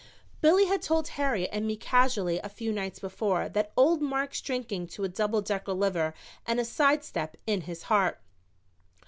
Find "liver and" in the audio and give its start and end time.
5.73-6.59